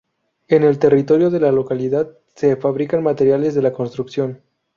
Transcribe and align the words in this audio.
En 0.47 0.63
el 0.63 0.79
territorio 0.79 1.29
de 1.29 1.39
la 1.39 1.51
localidad 1.51 2.09
se 2.33 2.55
fabrican 2.55 3.03
materiales 3.03 3.53
de 3.53 3.61
la 3.61 3.71
construcción. 3.71 4.41